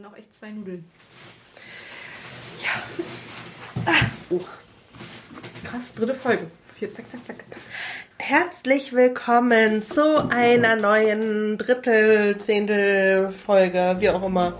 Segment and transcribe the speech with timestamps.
[0.00, 0.84] sind noch echt zwei Nudeln.
[2.62, 3.04] Ja.
[3.84, 4.06] Ah.
[4.30, 4.40] Oh.
[5.64, 6.46] Krass, dritte Folge.
[6.78, 7.44] Hier, zack, zack, zack.
[8.18, 14.54] Herzlich willkommen zu einer neuen Drittel, Zehntel Folge, wie auch immer.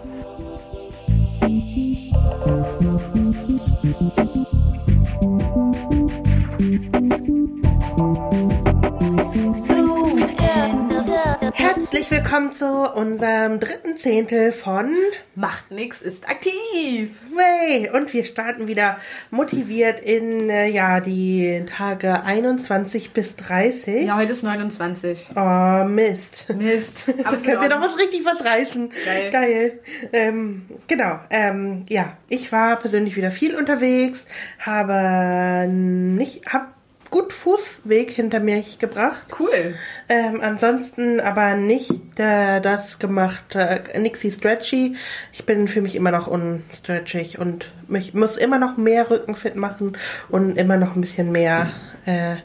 [12.30, 14.94] Willkommen zu unserem dritten Zehntel von
[15.34, 17.20] Macht nix, ist aktiv.
[17.34, 17.90] Way.
[17.92, 18.98] Und wir starten wieder
[19.32, 24.06] motiviert in äh, ja die Tage 21 bis 30.
[24.06, 25.30] Ja, heute ist 29.
[25.34, 26.46] Oh, Mist.
[26.56, 27.12] Mist.
[27.24, 28.90] Da können wir doch was richtig was reißen.
[29.04, 29.30] Geil.
[29.32, 29.80] Geil.
[30.12, 31.18] Ähm, genau.
[31.30, 34.28] Ähm, ja, ich war persönlich wieder viel unterwegs,
[34.60, 36.79] habe nicht, hab
[37.10, 39.22] gut Fußweg hinter mich gebracht.
[39.38, 39.74] Cool.
[40.08, 44.96] Ähm, ansonsten aber nicht äh, das gemacht, äh, nixy stretchy.
[45.32, 49.96] Ich bin für mich immer noch unstretchig und mich muss immer noch mehr Rückenfit machen
[50.28, 51.70] und immer noch ein bisschen mehr
[52.06, 52.36] äh,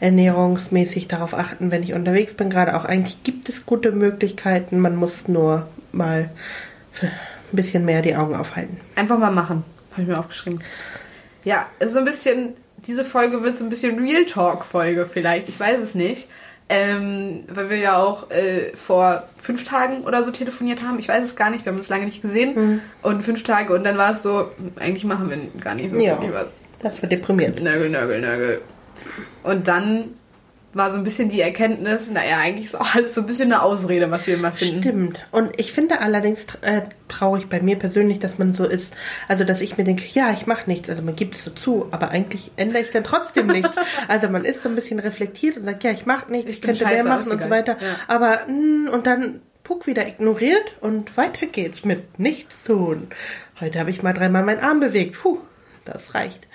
[0.00, 2.50] ernährungsmäßig darauf achten, wenn ich unterwegs bin.
[2.50, 4.80] Gerade auch eigentlich gibt es gute Möglichkeiten.
[4.80, 6.30] Man muss nur mal
[7.02, 7.10] ein
[7.52, 8.80] bisschen mehr die Augen aufhalten.
[8.96, 9.64] Einfach mal machen.
[9.92, 10.60] Habe ich mir aufgeschrieben.
[11.44, 12.54] Ja, so ein bisschen,
[12.86, 15.48] diese Folge wird so ein bisschen Real Talk-Folge vielleicht.
[15.48, 16.28] Ich weiß es nicht.
[16.66, 20.98] Ähm, weil wir ja auch äh, vor fünf Tagen oder so telefoniert haben.
[20.98, 22.54] Ich weiß es gar nicht, wir haben uns lange nicht gesehen.
[22.54, 22.80] Mhm.
[23.02, 26.18] Und fünf Tage und dann war es so, eigentlich machen wir gar nicht so Ja.
[26.32, 26.54] was.
[26.80, 27.62] Das wird deprimierend.
[27.62, 28.60] Nörgel, nörgel, nörgel.
[29.42, 30.14] Und dann
[30.74, 33.62] war so ein bisschen die Erkenntnis, naja, eigentlich ist auch alles so ein bisschen eine
[33.62, 34.82] Ausrede, was wir immer finden.
[34.82, 35.26] Stimmt.
[35.30, 38.94] Und ich finde allerdings äh, traurig bei mir persönlich, dass man so ist.
[39.28, 40.88] Also, dass ich mir denke, ja, ich mache nichts.
[40.88, 43.70] Also, man gibt es so zu, aber eigentlich ändere ich dann trotzdem nichts.
[44.08, 46.62] Also, man ist so ein bisschen reflektiert und sagt, ja, ich mache nichts, Ich ich,
[46.62, 47.76] könnte scheiße, mehr machen und so weiter.
[47.80, 47.96] Ja.
[48.08, 53.08] Aber, mh, und dann Puck wieder ignoriert und weiter geht's mit nichts tun.
[53.60, 55.16] Heute habe ich mal dreimal meinen Arm bewegt.
[55.20, 55.38] Puh,
[55.84, 56.46] das reicht.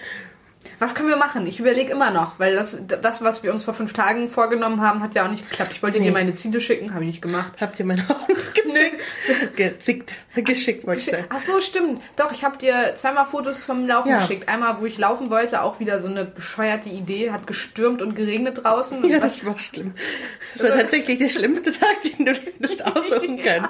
[0.80, 1.46] Was können wir machen?
[1.46, 5.02] Ich überlege immer noch, weil das, das, was wir uns vor fünf Tagen vorgenommen haben,
[5.04, 5.72] hat ja auch nicht geklappt.
[5.74, 6.12] Ich wollte dir Nee.
[6.12, 7.52] meine Ziele schicken, habe ich nicht gemacht.
[7.60, 8.34] Habt ihr meine Augen
[9.56, 11.26] gezickt, geschickt, wollte ich sagen.
[11.30, 12.02] Ach so, stimmt.
[12.16, 14.20] Doch, ich habe dir zweimal Fotos vom Laufen Ja.
[14.20, 14.48] geschickt.
[14.48, 17.32] Einmal, wo ich laufen wollte, auch wieder so eine bescheuerte Idee.
[17.32, 19.06] Hat gestürmt und geregnet draußen.
[19.08, 19.94] Ja, das war schlimm.
[20.56, 23.68] Das war tatsächlich der schlimmste Tag, den du hättest aussuchen können.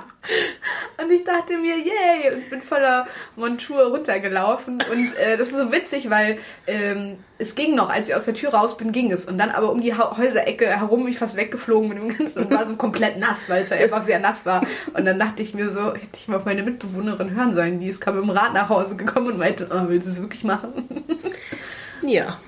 [1.02, 4.84] Und ich dachte mir, yay, und bin voller Montur runtergelaufen.
[4.92, 6.38] Und äh, das ist so witzig, weil
[7.00, 9.26] ähm, es ging noch, als ich aus der Tür raus bin, ging es.
[9.26, 12.44] Und dann aber um die ha Häuserecke herum bin ich fast weggeflogen mit dem Ganzen
[12.44, 14.66] und war so komplett nass, weil es ja einfach sehr nass war.
[14.94, 17.80] Und dann dachte ich mir so, hätte ich mal auf meine Mitbewohnerin hören sollen.
[17.80, 20.44] Die ist kam dem Rad nach Hause gekommen und meinte, oh, willst du es wirklich
[20.44, 20.88] machen?
[22.02, 22.40] Ja.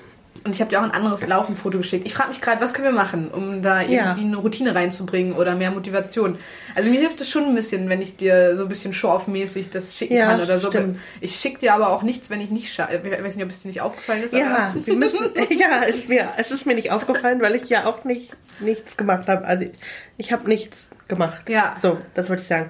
[0.44, 2.06] Und ich habe dir auch ein anderes Laufenfoto geschickt.
[2.06, 4.13] Ich frage mich gerade, was können wir machen, um da irgendwie Ja.
[4.13, 6.38] eine Routine reinzubringen oder mehr Motivation.
[6.74, 9.96] Also mir hilft es schon ein bisschen, wenn ich dir so ein bisschen show-off-mäßig das
[9.96, 10.69] schicken Ja, kann oder so.
[10.69, 10.97] stimmt.
[11.19, 13.62] Ich schicke dir aber auch nichts, wenn ich nicht scha Ich weiß nicht, ob es
[13.62, 14.34] dir nicht aufgefallen ist.
[14.34, 15.19] Ja, aber wir müssen,
[15.51, 19.28] ja, es, mir, es ist mir nicht aufgefallen, weil ich ja auch nicht nichts gemacht
[19.28, 19.46] habe.
[19.46, 19.72] Also ich,
[20.18, 21.50] ich habe nichts gemacht.
[21.50, 21.75] Ja.
[21.81, 22.69] So, das wollte ich sagen.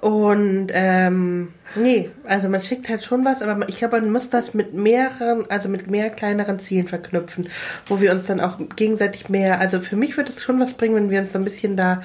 [0.00, 4.54] Und ähm, nee, also man schickt halt schon was, aber ich glaube, man muss das
[4.54, 7.48] mit mehreren, also mit mehr kleineren Zielen verknüpfen,
[7.84, 10.94] wo wir uns dann auch gegenseitig mehr, also für mich würde es schon was bringen,
[10.94, 12.00] wenn wir uns so ein bisschen da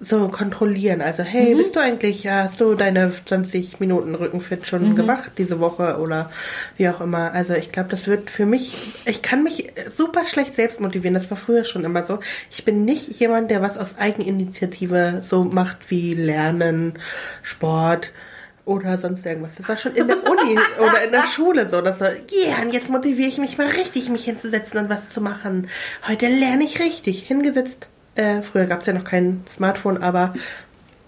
[0.00, 1.02] so kontrollieren.
[1.02, 5.98] Also, hey, bist du eigentlich, hast du deine 20 Minuten Rückenfit schon gemacht diese Woche
[5.98, 6.30] oder
[6.78, 7.32] wie auch immer.
[7.32, 8.74] Also ich glaube, das wird für mich,
[9.04, 11.14] ich kann mich super schlecht selbst motivieren.
[11.14, 12.20] Das war früher schon immer so.
[12.50, 16.94] Ich bin nicht jemand, der was aus Eigeninitiative so macht wie Lernen,
[17.42, 18.10] Sport
[18.64, 19.56] oder sonst irgendwas.
[19.56, 22.72] Das war schon in der Uni oder in der Schule so, dass so, yeah, und
[22.72, 25.68] jetzt motiviere ich mich mal richtig, mich hinzusetzen und was zu machen.
[26.06, 27.24] Heute lerne ich richtig.
[27.24, 27.88] Hingesetzt.
[28.14, 30.34] Äh, früher gab es ja noch kein Smartphone, aber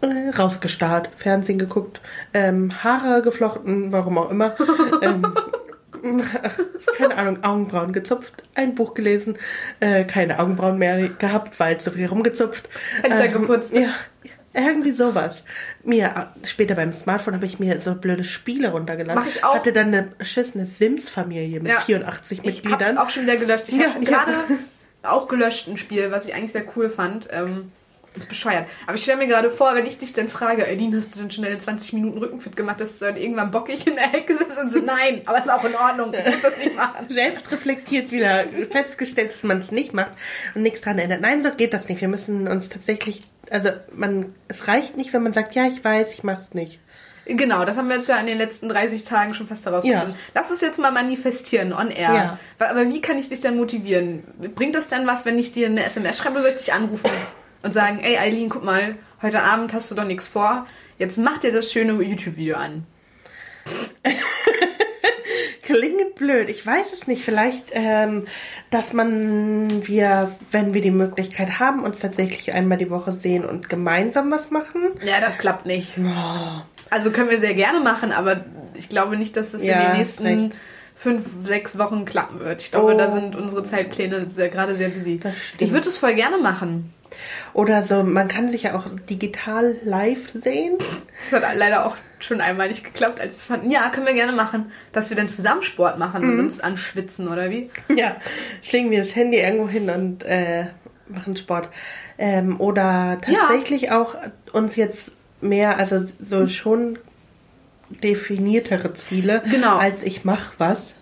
[0.01, 2.01] äh, rausgestarrt, Fernsehen geguckt,
[2.35, 4.55] ähm, Haare geflochten, warum auch immer.
[5.03, 5.33] ähm,
[6.99, 9.37] keine Ahnung, Augenbrauen gezupft, ein Buch gelesen,
[9.81, 12.69] äh, keine Augenbrauen mehr gehabt, weil zu viel rumgezupft.
[13.03, 13.73] Fenster geputzt.
[13.73, 13.91] Ja,
[14.55, 15.43] irgendwie sowas.
[15.85, 19.23] Mir, später beim Smartphone habe ich mir so blöde Spiele runtergeladen.
[19.23, 19.55] Mach ich auch.
[19.55, 21.81] Hatte dann eine beschissene Sims-Familie mit Ja.
[21.81, 22.94] 84 ich habe Mitgliedern.
[22.94, 23.69] es auch schon wieder gelöscht.
[23.69, 24.32] Ich Ja, habe gerade
[25.02, 27.28] auch gelöscht ein Spiel, was ich eigentlich sehr cool fand.
[27.31, 27.72] Ähm,
[28.14, 28.67] das ist bescheuert.
[28.87, 31.31] Aber ich stelle mir gerade vor, wenn ich dich dann frage, Eileen, hast du denn
[31.31, 34.59] schon deine 20 Minuten Rückenfit gemacht, dass du dann irgendwann bockig in der Ecke sitzt
[34.59, 37.06] und so, nein, aber ist auch in Ordnung, ich muss das nicht machen.
[37.09, 40.12] selbst reflektiert wieder festgestellt, dass man es nicht macht
[40.55, 41.20] und nichts dran ändert.
[41.20, 42.00] Nein, so geht das nicht.
[42.00, 46.12] Wir müssen uns tatsächlich, also man, es reicht nicht, wenn man sagt, ja, ich weiß,
[46.12, 46.81] ich mach's nicht.
[47.25, 50.11] Genau, das haben wir jetzt ja in den letzten 30 Tagen schon fast herausgefunden.
[50.11, 50.17] Ja.
[50.35, 52.12] Lass es jetzt mal manifestieren, on air.
[52.12, 52.38] Ja.
[52.59, 54.25] Aber wie kann ich dich dann motivieren?
[54.56, 57.11] Bringt das dann was, wenn ich dir eine SMS schreibe, oder soll ich dich anrufen
[57.62, 60.67] und sagen, ey Eileen, guck mal, heute Abend hast du doch nichts vor.
[60.99, 62.87] Jetzt mach dir das schöne YouTube-Video an.
[65.62, 66.49] Klingt blöd.
[66.50, 67.23] Ich weiß es nicht.
[67.25, 68.26] Vielleicht, ähm,
[68.70, 73.69] dass man wir, wenn wir die Möglichkeit haben, uns tatsächlich einmal die Woche sehen und
[73.69, 74.91] gemeinsam was machen.
[75.05, 75.94] Ja, das klappt nicht.
[75.99, 78.44] Oh, Also können wir sehr gerne machen, aber
[78.75, 80.56] ich glaube nicht, dass es in Ja, den nächsten recht.
[80.97, 82.62] fünf, sechs Wochen klappen wird.
[82.62, 82.99] Ich glaube, Oh.
[82.99, 85.20] da sind unsere Zeitpläne sehr, gerade sehr busy.
[85.20, 85.32] Das.
[85.59, 86.93] Ich würde es voll gerne machen.
[87.55, 90.79] Oder so, man kann sich ja auch digital live sehen.
[91.31, 93.70] Das hat leider auch schon einmal nicht geklappt, als es fanden.
[93.70, 97.50] Ja, können wir gerne machen, dass wir dann zusammen Sport machen und uns anschwitzen, oder
[97.50, 97.69] wie?
[97.94, 98.17] Ja,
[98.70, 100.67] legen wir das Handy irgendwo hin und äh,
[101.09, 101.69] machen Sport.
[102.19, 104.14] Ähm, oder tatsächlich auch
[104.53, 105.11] uns jetzt
[105.41, 106.99] mehr, also so schon
[107.91, 109.76] definiertere Ziele, Genau.
[109.76, 110.94] als ich mach was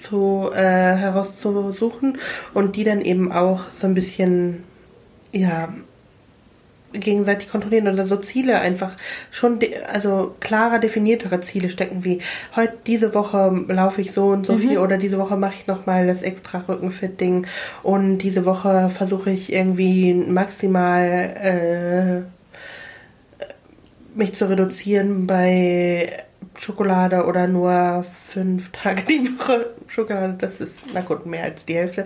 [0.00, 2.18] zu äh, herauszusuchen
[2.54, 4.64] und die dann eben auch so ein bisschen
[5.32, 5.68] ja
[6.92, 8.92] gegenseitig kontrollieren oder so Ziele einfach
[9.30, 9.58] schon,
[9.92, 12.20] also klarer definiertere Ziele stecken, wie
[12.54, 16.06] heute diese Woche laufe ich so und so viel oder diese Woche mache ich nochmal
[16.06, 17.46] das extra Rückenfit-Ding
[17.82, 21.06] und diese Woche versuche ich irgendwie maximal
[21.40, 22.22] äh,
[24.14, 26.24] mich zu reduzieren bei
[26.58, 31.74] Schokolade oder nur fünf Tage die Woche Schokolade, das ist, na gut, mehr als die
[31.74, 32.04] Hälfte.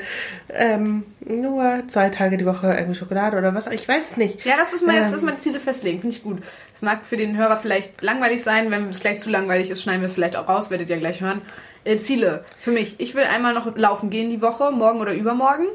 [0.49, 4.45] Ähm, nur zwei Tage die Woche irgendwie Schokolade oder was, ich weiß nicht.
[4.45, 6.43] Ja, das ist mal jetzt Ähm, das mal die Ziele festlegen, finde ich gut.
[6.75, 10.01] Es mag für den Hörer vielleicht langweilig sein, wenn es gleich zu langweilig ist, schneiden
[10.01, 11.43] wir es vielleicht auch raus, werdet ihr gleich hören.
[11.85, 12.97] Äh, Ziele für mich.
[12.99, 15.67] Ich will einmal noch laufen gehen die Woche, morgen oder übermorgen.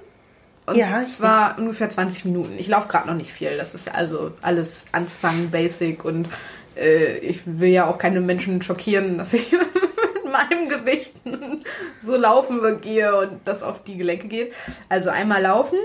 [0.65, 2.53] Und Ja, zwar ungefähr 20 Minuten.
[2.57, 3.57] Ich laufe gerade noch nicht viel.
[3.57, 6.27] Das ist also alles Anfang, Basic und
[6.77, 11.13] äh, ich will ja auch keine Menschen schockieren, dass ich mit meinem Gewicht
[12.01, 14.53] so laufen gehe und das auf die Gelenke geht.
[14.89, 15.77] Also einmal laufen.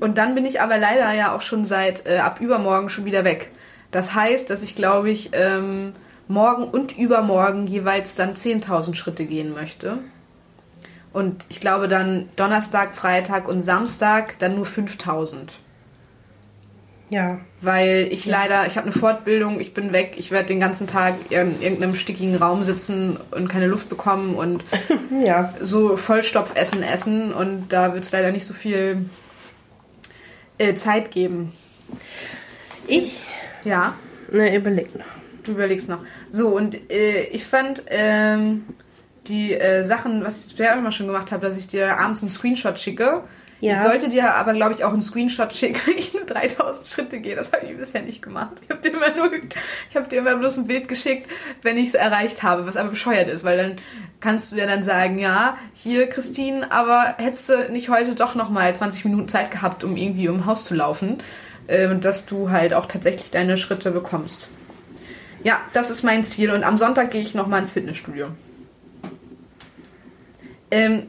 [0.00, 3.24] Und dann bin ich aber leider ja auch schon seit äh, ab übermorgen schon wieder
[3.24, 3.50] weg.
[3.92, 5.92] Das heißt, dass ich glaube ich ähm,
[6.26, 9.98] morgen und übermorgen jeweils dann 10.000 Schritte gehen möchte.
[11.12, 15.52] Und ich glaube dann Donnerstag, Freitag und Samstag dann nur 5.000.
[17.12, 20.86] Ja, Weil ich leider, ich habe eine Fortbildung, ich bin weg, ich werde den ganzen
[20.86, 24.64] Tag in irgendeinem stickigen Raum sitzen und keine Luft bekommen und
[25.22, 25.52] ja.
[25.60, 29.04] so Vollstopfessen essen und da wird es leider nicht so viel
[30.56, 31.52] äh, Zeit geben.
[32.86, 33.20] Ich,
[33.62, 33.92] Ja,
[34.30, 35.04] ne, überleg noch.
[35.44, 36.00] du überlegst noch.
[36.30, 38.64] So, und äh, ich fand ähm,
[39.26, 42.22] die äh, Sachen, was ich bisher auch immer schon gemacht habe, dass ich dir abends
[42.22, 43.24] einen Screenshot schicke.
[43.62, 43.76] Ja.
[43.76, 47.20] Ich sollte dir aber, glaube ich, auch einen Screenshot schicken, wenn ich nur 3000 Schritte
[47.20, 47.36] gehe.
[47.36, 48.54] Das habe ich bisher nicht gemacht.
[48.60, 49.32] Ich habe dir immer nur,
[49.88, 51.30] ich habe dir immer bloß ein Bild geschickt,
[51.62, 53.76] wenn ich es erreicht habe, was aber bescheuert ist, weil dann
[54.18, 58.50] kannst du ja dann sagen, ja, hier Christine, aber hättest du nicht heute doch noch
[58.50, 61.18] mal 20 Minuten Zeit gehabt, um irgendwie um Haus zu laufen,
[61.68, 64.48] ähm, dass du halt auch tatsächlich deine Schritte bekommst.
[65.44, 68.26] Ja, das ist mein Ziel und am Sonntag gehe ich noch mal ins Fitnessstudio.
[70.72, 71.06] Ähm,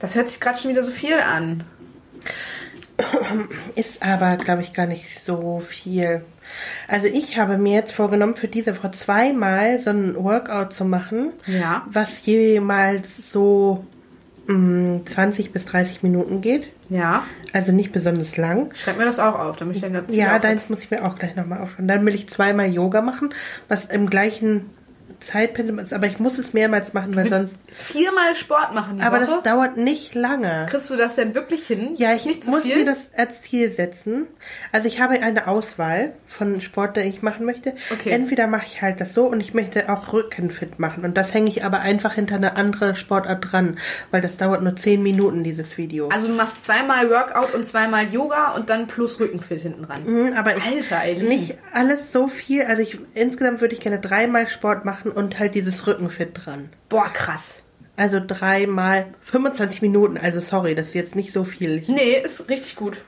[0.00, 1.62] das hört sich gerade schon wieder so viel an.
[3.74, 6.22] Ist aber, glaube ich, gar nicht so viel.
[6.88, 11.32] Also ich habe mir jetzt vorgenommen, für diese Woche zweimal so ein Workout zu machen,
[11.46, 11.82] Ja.
[11.90, 13.84] was jemals so
[14.46, 16.68] mh, 20 bis 30 Minuten geht.
[16.90, 17.22] Ja.
[17.54, 18.74] Also nicht besonders lang.
[18.74, 21.18] Schreib mir das auch auf, damit ich dann dazu Ja, deins muss ich mir auch
[21.18, 21.88] gleich nochmal aufschreiben.
[21.88, 23.30] Dann will ich zweimal Yoga machen,
[23.68, 24.66] was im gleichen
[25.26, 27.56] Zeitpensum aber ich muss es mehrmals machen, weil sonst.
[27.72, 29.26] viermal Sport machen die Aber Woche.
[29.26, 30.66] das dauert nicht lange.
[30.70, 31.94] Kriegst du das denn wirklich hin?
[31.96, 32.76] Ja, ich muss viel?
[32.78, 34.26] mir das als Ziel setzen.
[34.72, 37.74] Also ich habe eine Auswahl von Sport, den ich machen möchte.
[37.92, 38.10] Okay.
[38.10, 41.04] Entweder mache ich halt das so und ich möchte auch Rückenfit machen.
[41.04, 43.78] Und das hänge ich aber einfach hinter eine andere Sportart dran,
[44.10, 46.08] weil das dauert nur 10 Minuten, dieses Video.
[46.08, 50.04] Also du machst zweimal Workout und zweimal Yoga und dann plus Rückenfit hinten dran.
[50.04, 51.28] Mhm, aber ich, Alter, Eileen.
[51.28, 52.64] nicht alles so viel.
[52.64, 56.70] Also ich insgesamt würde ich gerne dreimal Sport machen und halt dieses Rückenfit dran.
[56.88, 57.56] Boah, krass.
[57.96, 60.18] Also dreimal 25 Minuten.
[60.18, 61.84] Also sorry, das ist jetzt nicht so viel.
[61.86, 63.04] Nee, ist richtig gut.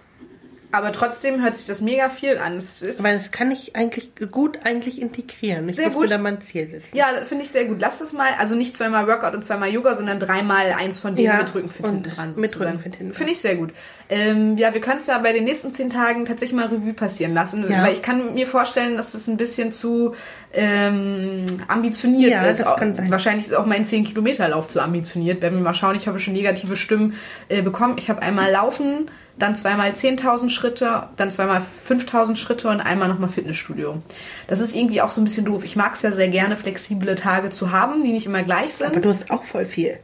[0.73, 2.57] Aber trotzdem hört sich das mega viel an.
[2.57, 5.69] Es ist weil das kann ich eigentlich gut eigentlich integrieren.
[5.69, 6.03] Ich Sehr muss gut.
[6.05, 6.97] mir da mal ein Ziel setzen.
[6.97, 7.81] ja, finde ich sehr gut.
[7.81, 11.27] Lass das mal, also nicht zweimal Workout und zweimal Yoga, sondern dreimal eins von denen
[11.27, 12.33] Ja, mit Rückenfit hinten dran.
[12.37, 12.59] mit.
[12.59, 13.15] Rückenfit hinten.
[13.15, 13.73] Finde ich sehr gut.
[14.09, 17.35] Ähm, ja, wir können es ja bei den nächsten zehn Tagen tatsächlich mal Revue passieren
[17.35, 17.83] lassen, Ja.
[17.83, 20.15] weil ich kann mir vorstellen, dass das ein bisschen zu
[20.53, 22.61] ähm, ambitioniert Ja, ist.
[22.63, 23.11] das kann sein.
[23.11, 25.43] Wahrscheinlich ist auch mein 10-Kilometer-Lauf zu ambitioniert.
[25.43, 25.97] Werden wir mal schauen.
[25.97, 27.15] Ich habe schon negative Stimmen
[27.49, 27.97] äh, bekommen.
[27.99, 33.29] Ich habe einmal Laufen, dann zweimal 10.000 Schritte, dann zweimal 5.000 Schritte und einmal nochmal
[33.29, 34.01] Fitnessstudio.
[34.49, 35.65] Das ist irgendwie auch so ein bisschen doof.
[35.65, 38.93] Ich mag es ja sehr gerne, flexible Tage zu haben, die nicht immer gleich sind.
[38.93, 39.99] Aber du hast auch voll viel.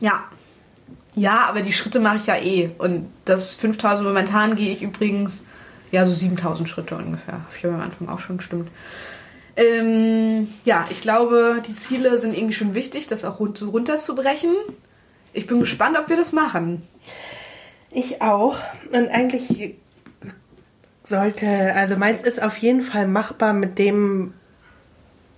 [0.00, 0.24] Ja.
[1.14, 2.70] Ja, aber die Schritte mache ich ja eh.
[2.78, 5.42] Und das 5000 momentan gehe ich übrigens
[5.90, 7.34] Ja, so 7000 Schritte ungefähr.
[7.34, 8.68] Hab Ich habe am Anfang auch schon gestimmt.
[9.56, 14.54] Ähm, ja, ich glaube, die Ziele sind irgendwie schon wichtig, das auch so runterzubrechen.
[15.32, 16.86] Ich bin gespannt, ob wir das machen.
[17.90, 18.56] Ich auch.
[18.92, 19.76] Und eigentlich
[21.04, 24.34] sollte, also meins ist auf jeden Fall machbar mit dem,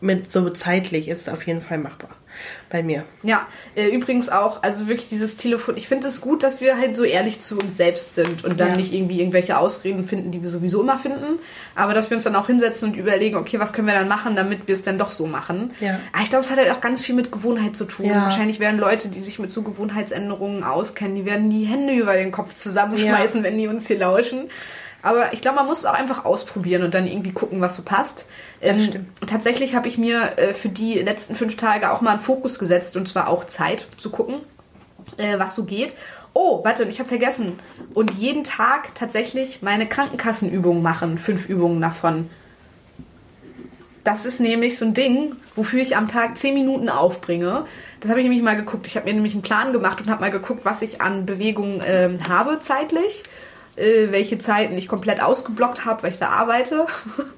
[0.00, 2.10] mit so zeitlich ist es auf jeden Fall machbar
[2.68, 3.04] bei mir.
[3.22, 5.76] Ja, äh, übrigens auch, also wirklich dieses Telefon.
[5.76, 8.70] Ich finde es gut, dass wir halt so ehrlich zu uns selbst sind und dann
[8.70, 8.76] Ja.
[8.76, 11.38] nicht irgendwie irgendwelche Ausreden finden, die wir sowieso immer finden.
[11.74, 14.36] Aber dass wir uns dann auch hinsetzen und überlegen, okay, was können wir dann machen,
[14.36, 15.72] damit wir es dann doch so machen.
[15.80, 15.98] Ja.
[16.12, 18.06] Aber ich glaube, es hat halt auch ganz viel mit Gewohnheit zu tun.
[18.06, 18.22] Ja.
[18.22, 22.32] Wahrscheinlich werden Leute, die sich mit so Gewohnheitsänderungen auskennen, die werden die Hände über den
[22.32, 24.48] Kopf zusammenschmeißen, wenn die uns hier lauschen.
[25.02, 27.82] Aber ich glaube, man muss es auch einfach ausprobieren und dann irgendwie gucken, was so
[27.82, 28.26] passt.
[28.60, 32.58] Ähm, tatsächlich habe ich mir äh, für die letzten fünf Tage auch mal einen Fokus
[32.58, 34.40] gesetzt und zwar auch Zeit zu gucken,
[35.16, 35.94] äh, was so geht.
[36.32, 37.58] Oh, warte, ich habe vergessen.
[37.94, 41.18] Und jeden Tag tatsächlich meine Krankenkassenübungen machen.
[41.18, 42.30] Fünf Übungen davon.
[44.04, 47.64] Das ist nämlich so ein Ding, wofür ich am Tag 10 Minuten aufbringe.
[48.00, 48.86] Das habe ich nämlich mal geguckt.
[48.86, 51.82] Ich habe mir nämlich einen Plan gemacht und habe mal geguckt, was ich an Bewegungen
[51.84, 53.24] ähm, habe zeitlich.
[53.76, 56.86] Äh, welche Zeiten ich komplett ausgeblockt habe, weil ich da arbeite.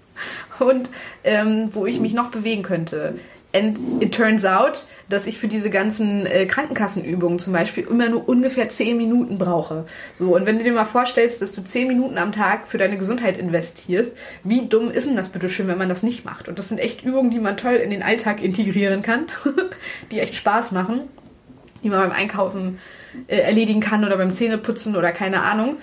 [0.58, 0.88] und
[1.24, 3.14] ähm, wo ich mich noch bewegen könnte.
[3.54, 8.26] And it turns out, dass ich für diese ganzen äh, Krankenkassenübungen zum Beispiel immer nur
[8.26, 9.84] ungefähr 10 Minuten brauche.
[10.14, 12.96] So, und wenn du dir mal vorstellst, dass du 10 Minuten am Tag für deine
[12.96, 14.12] Gesundheit investierst,
[14.42, 16.48] wie dumm ist denn das bitte schön, wenn man das nicht macht?
[16.48, 19.26] Und das sind echt Übungen, die man toll in den Alltag integrieren kann,
[20.10, 21.02] die echt Spaß machen,
[21.84, 22.78] die man beim Einkaufen
[23.26, 25.76] äh, erledigen kann oder beim Zähneputzen oder keine Ahnung.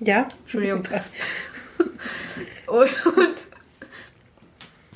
[0.00, 0.28] Ja?
[0.42, 0.82] Entschuldigung.
[2.66, 2.90] Und,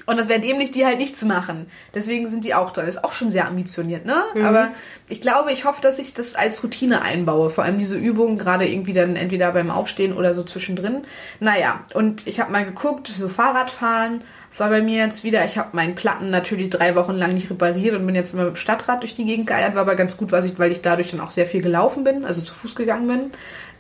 [0.09, 1.67] und das wäre dämlich, die halt nicht zu machen.
[1.95, 2.81] Deswegen sind die auch da.
[2.81, 4.25] Ist auch schon sehr ambitioniert, ne?
[4.43, 4.71] Aber
[5.07, 7.51] ich glaube, ich hoffe, dass ich das als Routine einbaue.
[7.51, 11.03] Vor allem diese Übungen, gerade irgendwie dann entweder beim Aufstehen oder so zwischendrin.
[11.41, 14.23] Naja, und ich habe mal geguckt, so Fahrradfahren
[14.57, 15.45] war bei mir jetzt wieder.
[15.45, 18.55] Ich habe meinen Platten natürlich drei Wochen lang nicht repariert und bin jetzt immer mit
[18.55, 19.75] dem Stadtrad durch die Gegend geeiert.
[19.75, 22.55] War aber ganz gut, weil ich dadurch dann auch sehr viel gelaufen bin, also zu
[22.55, 23.31] Fuß gegangen bin.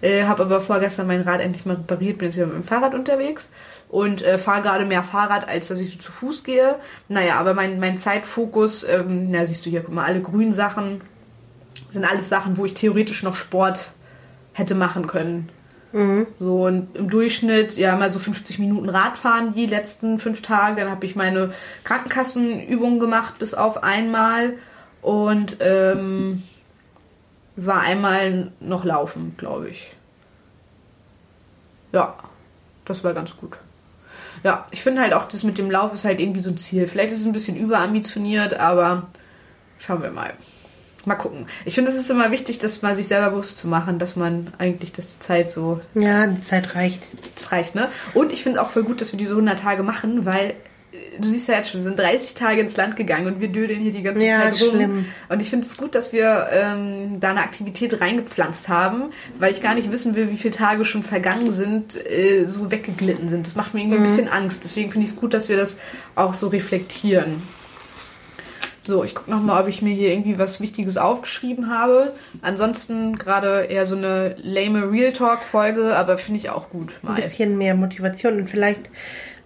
[0.02, 2.94] Äh, habe aber vorgestern mein Rad endlich mal repariert, bin jetzt wieder mit dem Fahrrad
[2.94, 3.48] unterwegs
[3.88, 6.76] und äh, fahre gerade mehr Fahrrad, als dass ich so zu Fuß gehe.
[7.08, 11.00] Naja, aber mein, mein Zeitfokus, ähm, na siehst du hier, guck mal, alle grünen Sachen
[11.88, 13.92] sind alles Sachen, wo ich theoretisch noch Sport
[14.52, 15.48] hätte machen können.
[16.38, 20.82] So und im Durchschnitt ja mal so 50 Minuten Radfahren die letzten fünf Tage.
[20.82, 21.54] Dann habe ich meine
[21.84, 24.54] Krankenkassenübungen gemacht bis auf einmal
[25.00, 26.42] und ähm,
[27.56, 29.94] war einmal noch laufen, glaube ich.
[31.92, 32.16] Ja,
[32.84, 33.58] das war ganz gut.
[34.44, 36.86] Ja, ich finde halt auch, das mit dem Lauf ist halt irgendwie so ein Ziel.
[36.88, 39.08] Vielleicht ist es ein bisschen überambitioniert, aber
[39.78, 40.32] schauen wir mal.
[41.04, 41.46] Mal gucken.
[41.64, 44.52] Ich finde, es ist immer wichtig, das mal sich selber bewusst zu machen, dass man
[44.58, 47.02] eigentlich, dass die Zeit so, Ja, die Zeit reicht.
[47.34, 47.88] das reicht, ne?
[48.14, 50.54] Und ich finde auch voll gut, dass wir diese 100 Tage machen, weil
[51.20, 53.80] du siehst ja jetzt schon, wir sind 30 Tage ins Land gegangen und wir dödeln
[53.80, 54.70] hier die ganze Ja, Zeit rum.
[54.70, 55.04] schlimm.
[55.28, 59.62] Und ich finde es gut, dass wir ähm, da eine Aktivität reingepflanzt haben, weil ich
[59.62, 63.46] gar nicht wissen will, wie viele Tage schon vergangen sind, äh, so weggeglitten sind.
[63.46, 64.64] Das macht mir irgendwie ein bisschen Angst.
[64.64, 65.78] Deswegen finde ich es gut, dass wir das
[66.14, 67.42] auch so reflektieren.
[68.82, 72.14] So, ich gucke nochmal, ob ich mir hier irgendwie was Wichtiges aufgeschrieben habe.
[72.40, 76.94] Ansonsten gerade eher so eine lame Real Talk-Folge, aber finde ich auch gut.
[77.02, 77.14] Ein Mal.
[77.16, 78.88] bisschen mehr Motivation und vielleicht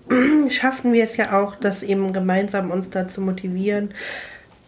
[0.50, 3.94] schaffen wir es ja auch, das eben gemeinsam uns da zu motivieren.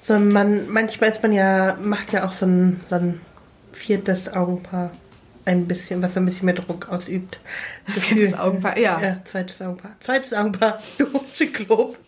[0.01, 3.21] So man, manchmal ist man ja, macht ja auch so ein, so ein
[3.73, 4.91] viertes Augenpaar
[5.47, 7.39] ein bisschen, was ein bisschen mehr Druck ausübt.
[7.87, 9.01] Viertes Augenpaar, ja.
[9.01, 9.97] Ja, zweites Augenpaar.
[10.01, 10.79] Zweites Augenpaar.
[10.99, 11.99] Du Zyklop.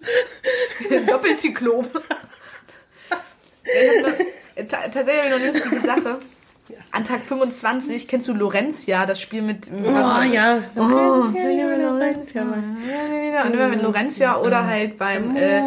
[1.07, 2.03] Doppelzyklop.
[4.69, 6.19] Tatsächlich noch eine lustige Sache.
[6.91, 9.71] An Tag 25 kennst du Lorenzia, das Spiel mit.
[9.71, 10.63] Oh ja.
[10.75, 12.43] Oh, Lorenzia.
[13.45, 15.61] Und immer mit Lorenzia oder halt beim äh.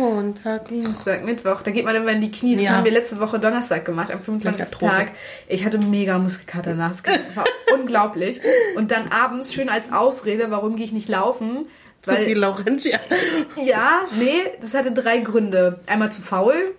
[0.70, 2.56] Dienstag, Mittwoch, da geht man immer in die Knie.
[2.56, 2.72] Das Ja.
[2.72, 4.58] haben wir letzte Woche Donnerstag gemacht, am 25.
[4.60, 4.92] Katastrophe.
[4.96, 5.12] Tag.
[5.48, 6.90] Ich hatte mega Muskelkater nach.
[7.02, 8.40] Das war unglaublich.
[8.76, 11.68] Und dann abends schön als Ausrede, warum gehe ich nicht laufen?
[12.02, 12.98] Zu viel Laurentia.
[13.64, 15.82] ja, nee, das hatte drei Gründe.
[15.86, 16.74] Einmal zu faul,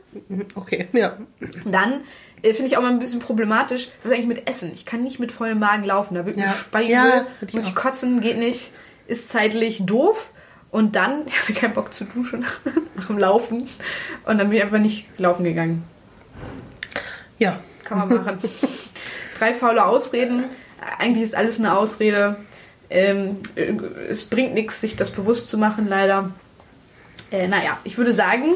[0.55, 1.19] Okay, ja.
[1.67, 2.01] dann
[2.43, 4.71] äh, finde ich auch mal ein bisschen problematisch, was ist eigentlich mit Essen?
[4.75, 6.15] Ich kann nicht mit vollem Magen laufen.
[6.15, 6.53] Da wird mir Ja.
[6.53, 7.75] Speise, Ja, muss ich auch.
[7.83, 8.71] kotzen, geht nicht,
[9.07, 10.31] ist zeitlich doof.
[10.71, 12.45] Und dann, ich hatte keinen Bock zu duschen,
[13.01, 13.69] zum Laufen.
[14.27, 15.83] Und dann bin ich einfach nicht laufen gegangen.
[17.39, 17.61] Ja.
[17.85, 18.39] Kann man machen.
[19.39, 20.45] Drei faule Ausreden.
[20.99, 22.37] Eigentlich ist alles eine Ausrede.
[22.89, 23.73] Ähm, äh,
[24.09, 26.31] es bringt nichts, sich das bewusst zu machen, leider.
[27.33, 28.55] Äh, naja, ich würde sagen,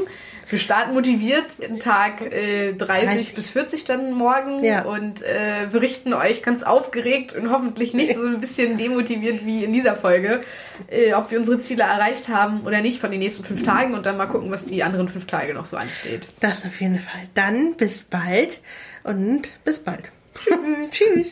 [0.51, 3.35] Wir starten motiviert Tag äh, 30, 30.
[3.35, 4.83] bis 40 dann morgen Ja.
[4.83, 9.73] und äh, berichten euch ganz aufgeregt und hoffentlich nicht so ein bisschen demotiviert wie in
[9.73, 10.43] dieser Folge,
[10.89, 14.07] äh, ob wir unsere Ziele erreicht haben oder nicht von den nächsten fünf Tagen und
[14.07, 16.27] dann mal gucken, was die anderen fünf Tage noch so ansteht.
[16.41, 17.21] Das auf jeden Fall.
[17.35, 18.59] Dann bis bald
[19.03, 20.11] und bis bald.
[20.39, 20.91] Tschüss.
[20.91, 21.27] Tschüss.